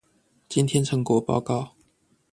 [0.49, 1.75] 今天成果報告